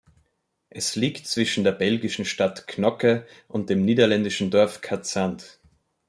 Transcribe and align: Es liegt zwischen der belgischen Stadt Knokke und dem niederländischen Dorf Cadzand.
Es 0.71 0.95
liegt 0.95 1.27
zwischen 1.27 1.63
der 1.63 1.73
belgischen 1.73 2.25
Stadt 2.25 2.65
Knokke 2.67 3.27
und 3.47 3.69
dem 3.69 3.85
niederländischen 3.85 4.49
Dorf 4.49 4.81
Cadzand. 4.81 5.59